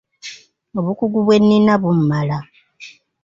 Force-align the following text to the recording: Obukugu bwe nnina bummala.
Obukugu 0.79 1.19
bwe 1.25 1.37
nnina 1.41 1.73
bummala. 1.81 2.37